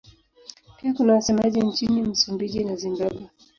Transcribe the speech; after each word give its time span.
Pia 0.79 0.93
kuna 0.93 1.13
wasemaji 1.13 1.59
nchini 1.61 2.01
Msumbiji 2.03 2.63
na 2.63 2.75
Zimbabwe. 2.75 3.29